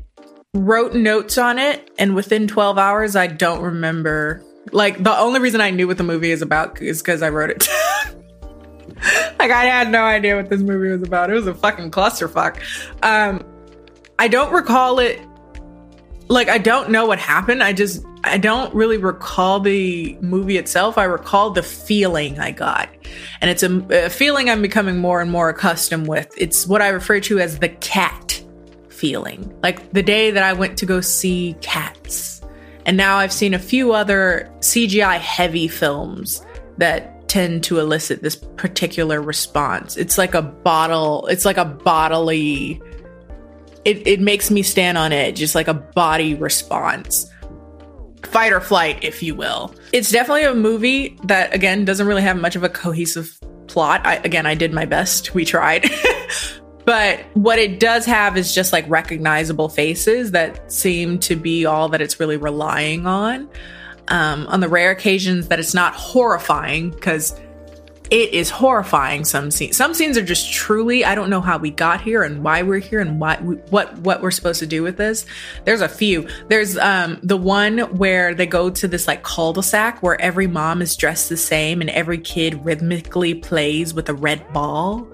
wrote 0.54 0.94
notes 0.94 1.36
on 1.36 1.58
it, 1.58 1.90
and 1.98 2.14
within 2.14 2.46
12 2.46 2.78
hours, 2.78 3.16
I 3.16 3.26
don't 3.26 3.60
remember. 3.60 4.40
Like, 4.70 5.02
the 5.02 5.18
only 5.18 5.40
reason 5.40 5.60
I 5.60 5.70
knew 5.70 5.88
what 5.88 5.98
the 5.98 6.04
movie 6.04 6.30
is 6.30 6.40
about 6.40 6.80
is 6.80 7.02
because 7.02 7.22
I 7.22 7.30
wrote 7.30 7.50
it. 7.50 7.68
like, 9.40 9.50
I 9.50 9.64
had 9.64 9.90
no 9.90 10.04
idea 10.04 10.36
what 10.36 10.48
this 10.48 10.60
movie 10.60 10.90
was 10.90 11.02
about. 11.02 11.28
It 11.28 11.32
was 11.32 11.48
a 11.48 11.54
fucking 11.54 11.90
clusterfuck. 11.90 12.56
Um, 13.02 13.44
I 14.20 14.28
don't 14.28 14.52
recall 14.52 15.00
it. 15.00 15.18
Like, 16.28 16.48
I 16.48 16.58
don't 16.58 16.90
know 16.90 17.06
what 17.06 17.18
happened. 17.18 17.62
I 17.62 17.72
just, 17.72 18.04
I 18.24 18.38
don't 18.38 18.72
really 18.74 18.96
recall 18.96 19.60
the 19.60 20.16
movie 20.20 20.56
itself. 20.56 20.96
I 20.96 21.04
recall 21.04 21.50
the 21.50 21.62
feeling 21.62 22.38
I 22.38 22.52
got. 22.52 22.88
And 23.40 23.50
it's 23.50 23.62
a, 23.62 24.06
a, 24.06 24.08
feeling 24.08 24.48
I'm 24.48 24.62
becoming 24.62 24.98
more 24.98 25.20
and 25.20 25.30
more 25.30 25.48
accustomed 25.48 26.06
with. 26.06 26.32
It's 26.36 26.66
what 26.66 26.80
I 26.80 26.88
refer 26.88 27.20
to 27.20 27.40
as 27.40 27.58
the 27.58 27.68
cat 27.68 28.42
feeling. 28.88 29.52
Like 29.62 29.92
the 29.92 30.02
day 30.02 30.30
that 30.30 30.44
I 30.44 30.52
went 30.52 30.78
to 30.78 30.86
go 30.86 31.00
see 31.00 31.56
Cats. 31.60 32.40
And 32.86 32.96
now 32.96 33.16
I've 33.16 33.32
seen 33.32 33.54
a 33.54 33.58
few 33.58 33.92
other 33.92 34.48
CGI 34.60 35.18
heavy 35.18 35.68
films 35.68 36.44
that 36.78 37.28
tend 37.28 37.64
to 37.64 37.78
elicit 37.78 38.22
this 38.22 38.36
particular 38.36 39.20
response. 39.20 39.96
It's 39.96 40.18
like 40.18 40.34
a 40.34 40.42
bottle, 40.42 41.26
it's 41.26 41.44
like 41.44 41.56
a 41.56 41.64
bodily 41.64 42.80
it, 43.84 44.06
it 44.06 44.20
makes 44.20 44.50
me 44.50 44.62
stand 44.62 44.96
on 44.98 45.12
edge. 45.12 45.42
It's 45.42 45.54
like 45.54 45.68
a 45.68 45.74
body 45.74 46.34
response 46.34 47.30
fight 48.26 48.52
or 48.52 48.60
flight, 48.60 49.02
if 49.02 49.22
you 49.22 49.34
will. 49.34 49.74
It's 49.92 50.10
definitely 50.10 50.44
a 50.44 50.54
movie 50.54 51.18
that, 51.24 51.54
again, 51.54 51.84
doesn't 51.84 52.06
really 52.06 52.22
have 52.22 52.36
much 52.36 52.56
of 52.56 52.64
a 52.64 52.68
cohesive 52.68 53.38
plot. 53.66 54.00
I, 54.04 54.16
again, 54.16 54.46
I 54.46 54.54
did 54.54 54.72
my 54.72 54.84
best. 54.84 55.34
We 55.34 55.44
tried. 55.44 55.90
but 56.84 57.20
what 57.34 57.58
it 57.58 57.80
does 57.80 58.06
have 58.06 58.36
is 58.36 58.54
just 58.54 58.72
like 58.72 58.88
recognizable 58.88 59.68
faces 59.68 60.30
that 60.32 60.72
seem 60.72 61.18
to 61.20 61.36
be 61.36 61.66
all 61.66 61.88
that 61.90 62.00
it's 62.00 62.18
really 62.20 62.36
relying 62.36 63.06
on. 63.06 63.48
Um, 64.08 64.46
on 64.48 64.60
the 64.60 64.68
rare 64.68 64.90
occasions 64.90 65.48
that 65.48 65.60
it's 65.60 65.74
not 65.74 65.94
horrifying, 65.94 66.90
because 66.90 67.38
it 68.12 68.32
is 68.32 68.50
horrifying 68.50 69.24
some 69.24 69.50
scenes 69.50 69.76
some 69.76 69.94
scenes 69.94 70.16
are 70.16 70.24
just 70.24 70.52
truly 70.52 71.04
i 71.04 71.14
don't 71.14 71.30
know 71.30 71.40
how 71.40 71.58
we 71.58 71.70
got 71.70 72.00
here 72.00 72.22
and 72.22 72.44
why 72.44 72.62
we're 72.62 72.78
here 72.78 73.00
and 73.00 73.18
what 73.18 73.42
what 73.72 73.96
what 73.98 74.20
we're 74.22 74.30
supposed 74.30 74.60
to 74.60 74.66
do 74.66 74.82
with 74.82 74.96
this. 74.96 75.26
There's 75.64 75.80
a 75.80 75.88
few. 75.88 76.28
There's 76.48 76.76
um 76.78 77.18
the 77.22 77.36
one 77.36 77.78
where 77.96 78.34
they 78.34 78.46
go 78.46 78.70
to 78.70 78.88
this 78.88 79.06
like 79.06 79.22
cul-de-sac 79.22 80.02
where 80.02 80.20
every 80.20 80.46
mom 80.46 80.82
is 80.82 80.96
dressed 80.96 81.28
the 81.28 81.36
same 81.36 81.80
and 81.80 81.90
every 81.90 82.18
kid 82.18 82.64
rhythmically 82.64 83.34
plays 83.34 83.94
with 83.94 84.08
a 84.08 84.14
red 84.14 84.52
ball. 84.52 85.06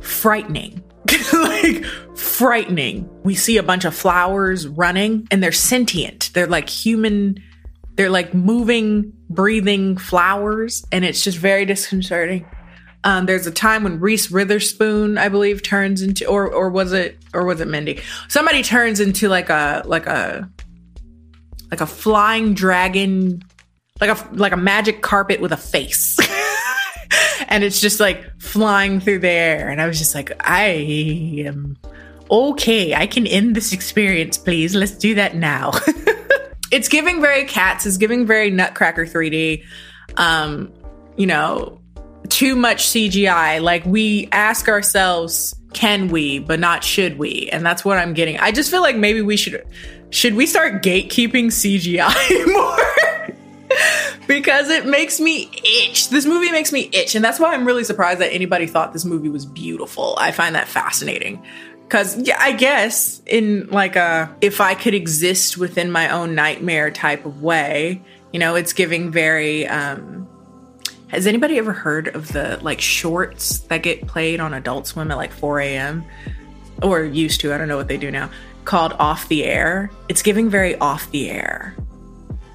Frightening. 0.00 0.82
Like 1.32 1.84
frightening. 2.14 3.08
We 3.22 3.34
see 3.34 3.56
a 3.56 3.62
bunch 3.62 3.84
of 3.84 3.94
flowers 3.94 4.66
running 4.66 5.26
and 5.30 5.42
they're 5.42 5.52
sentient. 5.52 6.30
They're 6.34 6.46
like 6.46 6.68
human 6.68 7.42
they're 7.96 8.10
like 8.10 8.34
moving, 8.34 9.12
breathing 9.28 9.96
flowers, 9.96 10.84
and 10.92 11.04
it's 11.04 11.24
just 11.24 11.38
very 11.38 11.64
disconcerting. 11.64 12.46
Um, 13.04 13.26
there's 13.26 13.46
a 13.46 13.50
time 13.50 13.84
when 13.84 14.00
Reese 14.00 14.30
Witherspoon, 14.30 15.16
I 15.16 15.28
believe, 15.28 15.62
turns 15.62 16.02
into, 16.02 16.26
or 16.26 16.52
or 16.52 16.70
was 16.70 16.92
it, 16.92 17.18
or 17.32 17.44
was 17.44 17.60
it 17.60 17.68
Mindy? 17.68 18.00
Somebody 18.28 18.62
turns 18.62 19.00
into 19.00 19.28
like 19.28 19.48
a 19.48 19.82
like 19.86 20.06
a 20.06 20.50
like 21.70 21.80
a 21.80 21.86
flying 21.86 22.54
dragon, 22.54 23.42
like 24.00 24.10
a 24.10 24.28
like 24.32 24.52
a 24.52 24.56
magic 24.56 25.02
carpet 25.02 25.40
with 25.40 25.52
a 25.52 25.56
face. 25.56 26.18
and 27.48 27.64
it's 27.64 27.80
just 27.80 28.00
like 28.00 28.40
flying 28.40 29.00
through 29.00 29.20
the 29.20 29.30
air. 29.30 29.68
And 29.68 29.80
I 29.80 29.86
was 29.86 29.98
just 29.98 30.14
like, 30.14 30.32
I 30.40 31.44
am 31.46 31.76
okay. 32.30 32.94
I 32.94 33.06
can 33.06 33.26
end 33.26 33.54
this 33.54 33.72
experience, 33.72 34.36
please. 34.36 34.74
Let's 34.74 34.96
do 34.96 35.14
that 35.14 35.34
now. 35.36 35.72
it's 36.76 36.88
giving 36.88 37.20
very 37.20 37.44
cats 37.44 37.86
it's 37.86 37.96
giving 37.96 38.26
very 38.26 38.50
nutcracker 38.50 39.06
3d 39.06 39.64
um 40.16 40.72
you 41.16 41.26
know 41.26 41.80
too 42.28 42.54
much 42.54 42.84
cgi 42.84 43.62
like 43.62 43.84
we 43.86 44.28
ask 44.32 44.68
ourselves 44.68 45.54
can 45.76 46.08
we? 46.08 46.38
But 46.38 46.58
not 46.58 46.82
should 46.82 47.18
we? 47.18 47.50
And 47.52 47.64
that's 47.64 47.84
what 47.84 47.98
i'm 47.98 48.14
getting. 48.14 48.38
I 48.38 48.50
just 48.50 48.70
feel 48.70 48.80
like 48.80 48.96
maybe 48.96 49.20
we 49.22 49.36
should 49.36 49.64
should 50.10 50.34
we 50.34 50.46
start 50.46 50.82
gatekeeping 50.82 51.46
cgi 51.46 52.46
more? 52.52 53.26
Because 54.26 54.70
it 54.70 54.86
makes 54.86 55.20
me 55.20 55.50
itch. 55.62 56.08
This 56.08 56.24
movie 56.24 56.50
makes 56.50 56.72
me 56.72 56.88
itch. 56.92 57.14
And 57.14 57.24
that's 57.24 57.38
why 57.38 57.52
i'm 57.52 57.66
really 57.66 57.84
surprised 57.84 58.20
that 58.20 58.32
anybody 58.32 58.66
thought 58.66 58.92
this 58.94 59.04
movie 59.04 59.28
was 59.28 59.44
beautiful. 59.44 60.16
I 60.18 60.32
find 60.32 60.54
that 60.54 60.66
fascinating 60.66 61.44
Cause 61.88 62.16
yeah, 62.18 62.36
I 62.40 62.52
guess 62.52 63.22
in 63.26 63.68
like 63.68 63.94
a 63.94 64.34
if 64.40 64.60
I 64.60 64.74
could 64.74 64.94
exist 64.94 65.56
within 65.56 65.90
my 65.90 66.10
own 66.10 66.34
nightmare 66.34 66.90
type 66.90 67.24
of 67.24 67.42
way, 67.42 68.02
you 68.32 68.40
know, 68.40 68.56
it's 68.56 68.72
giving 68.72 69.12
very 69.12 69.66
um 69.68 70.28
has 71.08 71.26
anybody 71.26 71.58
ever 71.58 71.72
heard 71.72 72.08
of 72.08 72.32
the 72.32 72.58
like 72.62 72.80
shorts 72.80 73.60
that 73.60 73.82
get 73.82 74.06
played 74.06 74.40
on 74.40 74.52
Adult 74.52 74.86
Swim 74.88 75.10
at 75.10 75.16
like 75.16 75.32
4 75.32 75.60
a.m. 75.60 76.04
or 76.82 77.04
used 77.04 77.40
to? 77.42 77.54
I 77.54 77.58
don't 77.58 77.68
know 77.68 77.76
what 77.76 77.88
they 77.88 77.96
do 77.96 78.10
now. 78.10 78.30
Called 78.64 78.92
Off 78.94 79.28
the 79.28 79.44
Air. 79.44 79.90
It's 80.08 80.22
giving 80.22 80.50
very 80.50 80.76
off 80.78 81.10
the 81.12 81.30
air. 81.30 81.76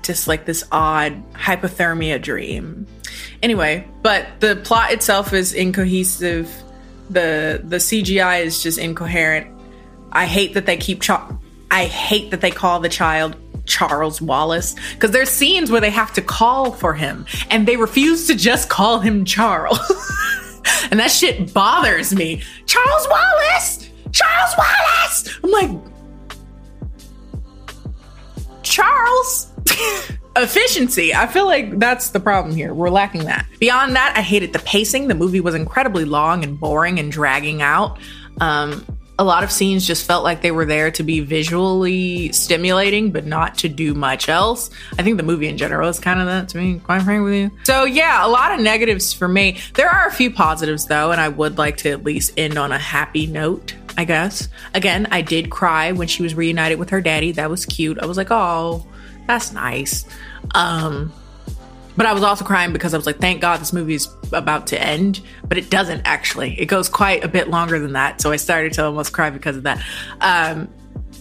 Just 0.04 0.28
like 0.28 0.46
this 0.46 0.66
odd 0.72 1.24
hypothermia 1.34 2.22
dream. 2.22 2.86
Anyway, 3.42 3.88
but 4.02 4.28
the 4.42 4.58
plot 4.58 4.92
itself 4.92 5.32
is 5.32 5.54
incohesive 5.54 6.52
the 7.12 7.62
the 7.64 7.78
CGI 7.78 8.44
is 8.44 8.62
just 8.64 8.78
incoherent. 8.78 9.48
I 10.12 10.26
hate 10.26 10.54
that 10.54 10.66
they 10.66 10.78
keep 10.78 11.02
cha- 11.02 11.38
I 11.70 11.86
hate 11.86 12.32
that 12.32 12.42
they 12.42 12.52
call 12.52 12.80
the 12.80 12.90
child 12.90 13.36
Charles 13.66 14.22
Wallace 14.22 14.76
because 14.94 15.12
there's 15.12 15.30
scenes 15.30 15.72
where 15.72 15.82
they 15.82 15.90
have 15.90 16.14
to 16.14 16.22
call 16.22 16.72
for 16.72 16.94
him 16.94 17.26
and 17.50 17.68
they 17.68 17.78
refuse 17.78 18.28
to 18.28 18.36
just 18.36 18.70
call 18.70 19.00
him 19.00 19.24
Charles. 19.26 19.80
and 20.92 21.00
that 21.00 21.12
shit 21.12 21.54
bothers 21.54 22.14
me. 22.14 22.42
Charles 22.66 23.08
Wallace! 23.10 23.90
Charles 24.12 24.54
Wallace! 24.58 25.40
I'm 25.44 25.52
like 25.52 25.92
Charles 28.64 29.52
efficiency. 30.36 31.14
I 31.14 31.28
feel 31.28 31.46
like 31.46 31.80
that's 31.80 32.10
the 32.10 32.20
problem 32.20 32.56
here. 32.56 32.74
We're 32.74 32.90
lacking 32.90 33.26
that. 33.26 33.46
Beyond 33.60 33.96
that, 33.96 34.14
I 34.16 34.22
hated 34.22 34.54
the 34.54 34.60
pacing. 34.60 35.08
The 35.08 35.16
movie 35.16 35.42
was 35.42 35.56
incredibly 35.56 36.06
long 36.06 36.44
and 36.44 36.60
boring 36.60 37.00
and 37.00 37.12
dragging 37.12 37.62
out. 37.62 38.00
Um, 38.40 38.86
a 39.20 39.24
lot 39.24 39.44
of 39.44 39.52
scenes 39.52 39.86
just 39.86 40.08
felt 40.08 40.24
like 40.24 40.42
they 40.42 40.50
were 40.50 40.66
there 40.66 40.90
to 40.90 41.04
be 41.04 41.20
visually 41.20 42.32
stimulating, 42.32 43.12
but 43.12 43.26
not 43.26 43.56
to 43.60 43.70
do 43.70 43.94
much 43.94 44.30
else. 44.30 44.72
I 44.98 45.04
think 45.04 45.18
the 45.18 45.24
movie 45.24 45.48
in 45.48 45.58
general 45.58 45.90
is 45.90 46.00
kind 46.00 46.20
of 46.20 46.26
that 46.26 46.50
to 46.50 46.58
me, 46.58 46.80
quite 46.80 47.04
frank 47.04 47.24
with 47.24 47.36
you. 47.36 47.52
So, 47.64 47.84
yeah, 47.84 48.26
a 48.26 48.30
lot 48.30 48.52
of 48.52 48.62
negatives 48.62 49.14
for 49.14 49.28
me. 49.28 49.60
There 49.76 49.90
are 49.90 50.08
a 50.08 50.12
few 50.12 50.32
positives, 50.32 50.88
though, 50.88 51.12
and 51.12 51.22
I 51.22 51.30
would 51.30 51.60
like 51.60 51.78
to 51.78 51.92
at 51.92 52.04
least 52.04 52.34
end 52.36 52.58
on 52.58 52.72
a 52.72 52.80
happy 52.80 53.28
note. 53.28 53.76
I 53.98 54.06
guess. 54.06 54.48
Again, 54.74 55.10
I 55.12 55.22
did 55.22 55.52
cry 55.52 55.92
when 55.92 56.08
she 56.08 56.24
was 56.24 56.34
reunited 56.34 56.80
with 56.80 56.92
her 56.92 57.02
daddy. 57.02 57.34
That 57.34 57.50
was 57.50 57.66
cute. 57.66 58.00
I 58.00 58.06
was 58.06 58.16
like, 58.16 58.32
oh, 58.32 58.88
that's 59.28 59.54
nice. 59.54 60.06
Um, 60.54 61.14
but 61.98 62.06
I 62.06 62.14
was 62.14 62.24
also 62.24 62.46
crying 62.46 62.74
because 62.74 62.94
I 62.94 62.98
was 62.98 63.06
like, 63.06 63.20
thank 63.20 63.42
God 63.42 63.60
this 63.60 63.74
movie 63.74 63.96
is 63.96 64.08
about 64.32 64.68
to 64.68 64.82
end. 64.82 65.22
But 65.48 65.58
it 65.58 65.70
doesn't 65.70 66.02
actually. 66.06 66.60
It 66.60 66.66
goes 66.66 66.90
quite 66.90 67.24
a 67.24 67.28
bit 67.28 67.50
longer 67.50 67.80
than 67.80 67.94
that. 67.94 68.22
So 68.22 68.32
I 68.32 68.38
started 68.38 68.74
to 68.74 68.86
almost 68.86 69.14
cry 69.14 69.30
because 69.30 69.58
of 69.58 69.64
that. 69.64 69.84
Um, 70.22 70.70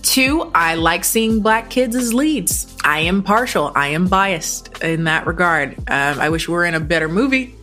two, 0.02 0.50
I 0.54 0.74
like 0.74 1.04
seeing 1.04 1.40
black 1.40 1.70
kids 1.70 1.96
as 1.96 2.14
leads. 2.14 2.76
I 2.84 3.00
am 3.00 3.22
partial. 3.22 3.72
I 3.74 3.88
am 3.88 4.06
biased 4.06 4.82
in 4.82 5.04
that 5.04 5.26
regard. 5.26 5.76
Um, 5.90 6.20
I 6.20 6.28
wish 6.30 6.48
we 6.48 6.54
were 6.54 6.64
in 6.64 6.74
a 6.74 6.80
better 6.80 7.08
movie, 7.08 7.54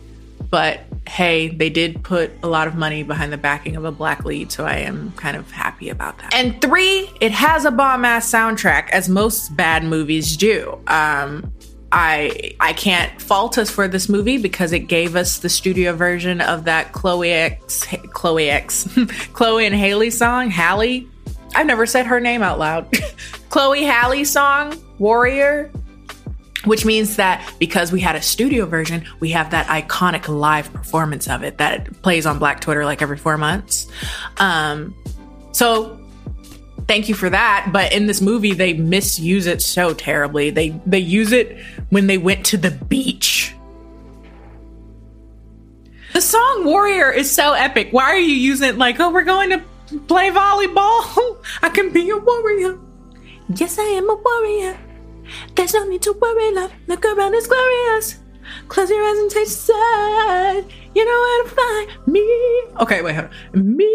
but 0.50 0.80
hey, 1.08 1.48
they 1.48 1.70
did 1.70 2.02
put 2.04 2.30
a 2.42 2.48
lot 2.48 2.68
of 2.68 2.74
money 2.74 3.02
behind 3.02 3.32
the 3.32 3.38
backing 3.38 3.76
of 3.76 3.84
a 3.84 3.90
black 3.90 4.24
lead, 4.24 4.52
so 4.52 4.64
I 4.64 4.76
am 4.76 5.12
kind 5.12 5.36
of 5.36 5.50
happy 5.50 5.88
about 5.88 6.18
that. 6.18 6.34
And 6.34 6.60
three, 6.60 7.10
it 7.20 7.32
has 7.32 7.64
a 7.64 7.70
bomb 7.70 8.04
ass 8.04 8.30
soundtrack, 8.30 8.90
as 8.90 9.08
most 9.08 9.56
bad 9.56 9.84
movies 9.84 10.36
do. 10.36 10.78
Um, 10.86 11.52
I 11.90 12.54
I 12.60 12.74
can't 12.74 13.20
fault 13.20 13.56
us 13.56 13.70
for 13.70 13.88
this 13.88 14.08
movie 14.10 14.36
because 14.36 14.72
it 14.72 14.80
gave 14.80 15.16
us 15.16 15.38
the 15.38 15.48
studio 15.48 15.94
version 15.94 16.42
of 16.42 16.64
that 16.64 16.92
Chloe 16.92 17.32
X 17.32 17.86
Chloe 18.12 18.50
X 18.50 18.86
Chloe 19.32 19.64
and 19.64 19.74
Haley 19.74 20.10
song. 20.10 20.50
Hallie, 20.50 21.08
I've 21.54 21.66
never 21.66 21.86
said 21.86 22.06
her 22.06 22.20
name 22.20 22.42
out 22.42 22.58
loud. 22.58 22.94
Chloe 23.48 23.84
Halle 23.84 24.24
song, 24.24 24.78
Warrior, 24.98 25.72
which 26.64 26.84
means 26.84 27.16
that 27.16 27.54
because 27.58 27.92
we 27.92 28.00
had 28.00 28.16
a 28.16 28.22
studio 28.22 28.66
version, 28.66 29.04
we 29.20 29.30
have 29.30 29.50
that 29.50 29.66
iconic 29.66 30.28
live 30.28 30.72
performance 30.72 31.28
of 31.28 31.42
it 31.42 31.58
that 31.58 32.02
plays 32.02 32.26
on 32.26 32.38
Black 32.38 32.60
Twitter 32.60 32.84
like 32.84 33.00
every 33.00 33.16
four 33.16 33.38
months. 33.38 33.86
Um, 34.38 34.94
so 35.52 36.00
thank 36.88 37.08
you 37.08 37.14
for 37.14 37.30
that. 37.30 37.70
But 37.72 37.92
in 37.92 38.06
this 38.06 38.20
movie, 38.20 38.54
they 38.54 38.72
misuse 38.72 39.46
it 39.46 39.62
so 39.62 39.94
terribly. 39.94 40.50
They 40.50 40.70
they 40.86 40.98
use 40.98 41.32
it 41.32 41.58
when 41.90 42.06
they 42.08 42.18
went 42.18 42.46
to 42.46 42.56
the 42.56 42.70
beach. 42.70 43.54
The 46.14 46.22
song 46.22 46.64
Warrior 46.64 47.12
is 47.12 47.30
so 47.30 47.52
epic. 47.52 47.88
Why 47.92 48.04
are 48.04 48.18
you 48.18 48.34
using 48.34 48.70
it 48.70 48.78
like, 48.78 48.98
oh, 48.98 49.12
we're 49.12 49.24
going 49.24 49.50
to 49.50 49.62
play 50.08 50.30
volleyball? 50.30 51.38
I 51.62 51.68
can 51.68 51.92
be 51.92 52.10
a 52.10 52.16
warrior. 52.16 52.78
Yes, 53.54 53.78
I 53.78 53.82
am 53.82 54.10
a 54.10 54.14
warrior. 54.14 54.78
There's 55.54 55.74
no 55.74 55.84
need 55.84 56.02
to 56.02 56.12
worry, 56.12 56.52
love. 56.52 56.72
Look 56.86 57.04
around, 57.04 57.34
it's 57.34 57.46
glorious. 57.46 58.18
Close 58.68 58.90
your 58.90 59.02
eyes 59.02 59.18
and 59.18 59.30
taste 59.30 59.66
the 59.66 60.64
You 60.94 61.04
know 61.04 61.20
where 61.20 61.44
to 61.44 61.50
find 61.50 62.06
me. 62.06 62.62
Okay, 62.80 63.02
wait, 63.02 63.14
hold 63.14 63.28
on. 63.54 63.76
Me. 63.76 63.94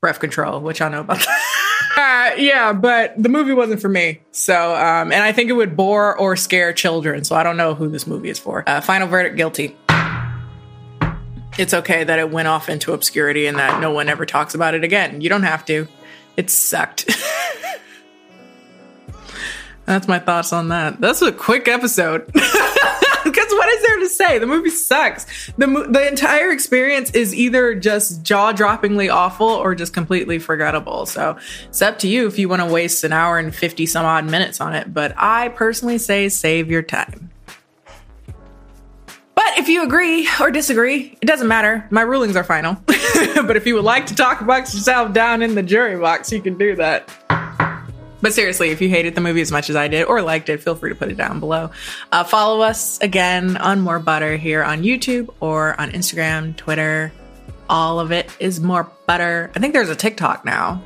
Breath 0.00 0.18
control, 0.18 0.60
which 0.60 0.80
I 0.80 0.88
know 0.88 1.00
about 1.00 1.24
uh, 1.96 2.30
yeah, 2.36 2.72
but 2.72 3.14
the 3.16 3.28
movie 3.28 3.52
wasn't 3.52 3.80
for 3.80 3.88
me. 3.88 4.20
So, 4.32 4.74
um, 4.74 5.12
and 5.12 5.22
I 5.22 5.30
think 5.32 5.50
it 5.50 5.52
would 5.52 5.76
bore 5.76 6.16
or 6.18 6.34
scare 6.34 6.72
children. 6.72 7.22
So 7.22 7.36
I 7.36 7.42
don't 7.44 7.56
know 7.56 7.74
who 7.74 7.88
this 7.88 8.06
movie 8.06 8.30
is 8.30 8.38
for. 8.38 8.68
Uh, 8.68 8.80
final 8.80 9.06
verdict 9.06 9.36
guilty. 9.36 9.76
It's 11.58 11.74
okay 11.74 12.04
that 12.04 12.18
it 12.18 12.30
went 12.30 12.48
off 12.48 12.68
into 12.68 12.92
obscurity 12.92 13.46
and 13.46 13.58
that 13.58 13.80
no 13.80 13.90
one 13.90 14.08
ever 14.08 14.24
talks 14.24 14.54
about 14.54 14.74
it 14.74 14.84
again. 14.84 15.20
You 15.20 15.28
don't 15.28 15.42
have 15.42 15.64
to. 15.66 15.86
It 16.36 16.48
sucked. 16.50 17.10
That's 19.84 20.08
my 20.08 20.18
thoughts 20.18 20.52
on 20.52 20.68
that. 20.68 21.00
That's 21.00 21.22
a 21.22 21.32
quick 21.32 21.68
episode. 21.68 22.32
Because 23.24 23.52
what 23.52 23.68
is 23.68 23.82
there 23.82 23.98
to 24.00 24.08
say? 24.08 24.38
The 24.38 24.46
movie 24.46 24.70
sucks. 24.70 25.52
The 25.56 25.66
the 25.88 26.06
entire 26.06 26.50
experience 26.50 27.10
is 27.12 27.34
either 27.34 27.74
just 27.74 28.22
jaw 28.22 28.52
droppingly 28.52 29.12
awful 29.12 29.46
or 29.46 29.74
just 29.74 29.94
completely 29.94 30.38
forgettable. 30.38 31.06
So 31.06 31.38
it's 31.68 31.82
up 31.82 31.98
to 32.00 32.08
you 32.08 32.26
if 32.26 32.38
you 32.38 32.48
want 32.48 32.62
to 32.62 32.66
waste 32.66 33.04
an 33.04 33.12
hour 33.12 33.38
and 33.38 33.54
fifty 33.54 33.86
some 33.86 34.04
odd 34.04 34.24
minutes 34.24 34.60
on 34.60 34.74
it. 34.74 34.92
But 34.92 35.14
I 35.16 35.48
personally 35.50 35.98
say 35.98 36.28
save 36.28 36.70
your 36.70 36.82
time. 36.82 37.31
But 39.52 39.58
if 39.58 39.68
you 39.68 39.82
agree 39.82 40.26
or 40.40 40.50
disagree, 40.50 41.14
it 41.20 41.26
doesn't 41.26 41.46
matter. 41.46 41.86
My 41.90 42.00
rulings 42.00 42.36
are 42.36 42.44
final. 42.44 42.74
but 42.86 43.54
if 43.54 43.66
you 43.66 43.74
would 43.74 43.84
like 43.84 44.06
to 44.06 44.14
talk 44.14 44.40
amongst 44.40 44.72
yourself 44.72 45.12
down 45.12 45.42
in 45.42 45.54
the 45.54 45.62
jury 45.62 45.98
box, 46.00 46.32
you 46.32 46.40
can 46.40 46.56
do 46.56 46.74
that. 46.76 47.12
But 48.22 48.32
seriously, 48.32 48.70
if 48.70 48.80
you 48.80 48.88
hated 48.88 49.14
the 49.14 49.20
movie 49.20 49.42
as 49.42 49.52
much 49.52 49.68
as 49.68 49.76
I 49.76 49.88
did 49.88 50.04
or 50.04 50.22
liked 50.22 50.48
it, 50.48 50.62
feel 50.62 50.74
free 50.74 50.88
to 50.88 50.96
put 50.96 51.10
it 51.10 51.18
down 51.18 51.38
below. 51.38 51.70
Uh, 52.10 52.24
follow 52.24 52.62
us 52.62 52.98
again 53.00 53.58
on 53.58 53.82
More 53.82 53.98
Butter 53.98 54.38
here 54.38 54.62
on 54.62 54.82
YouTube 54.82 55.28
or 55.40 55.78
on 55.78 55.90
Instagram, 55.90 56.56
Twitter. 56.56 57.12
All 57.68 58.00
of 58.00 58.10
it 58.10 58.34
is 58.40 58.58
More 58.58 58.90
Butter. 59.06 59.50
I 59.54 59.60
think 59.60 59.74
there's 59.74 59.90
a 59.90 59.96
TikTok 59.96 60.46
now. 60.46 60.82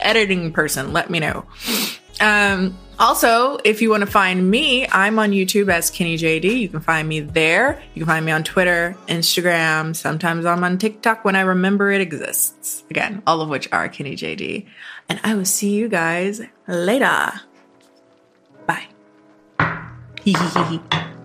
Editing 0.00 0.52
person, 0.52 0.92
let 0.92 1.08
me 1.08 1.18
know. 1.18 1.46
Um, 2.20 2.76
also, 3.02 3.58
if 3.64 3.82
you 3.82 3.90
want 3.90 4.02
to 4.02 4.06
find 4.06 4.48
me, 4.48 4.86
I'm 4.88 5.18
on 5.18 5.32
YouTube 5.32 5.68
as 5.68 5.90
Kennie 5.90 6.16
JD. 6.16 6.60
You 6.60 6.68
can 6.68 6.80
find 6.80 7.08
me 7.08 7.18
there. 7.18 7.82
You 7.94 8.02
can 8.02 8.06
find 8.06 8.24
me 8.24 8.30
on 8.30 8.44
Twitter, 8.44 8.96
Instagram. 9.08 9.96
Sometimes 9.96 10.46
I'm 10.46 10.62
on 10.62 10.78
TikTok 10.78 11.24
when 11.24 11.34
I 11.34 11.40
remember 11.40 11.90
it 11.90 12.00
exists. 12.00 12.84
Again, 12.90 13.20
all 13.26 13.40
of 13.40 13.48
which 13.48 13.68
are 13.72 13.88
Kennie 13.88 14.14
JD. 14.14 14.66
And 15.08 15.18
I 15.24 15.34
will 15.34 15.44
see 15.44 15.74
you 15.74 15.88
guys 15.88 16.42
later. 16.68 17.32
Bye. 18.66 18.86